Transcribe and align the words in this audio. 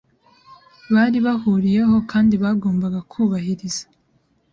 bari 0.93 1.17
bahuriyeho 1.25 1.95
kandi 2.11 2.33
bagombaga 2.43 2.99
kubahiriza 3.11 3.83